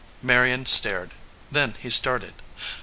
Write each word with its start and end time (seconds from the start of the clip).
Marion 0.23 0.65
stared. 0.65 1.11
Then 1.51 1.75
he 1.79 1.91
started. 1.91 2.33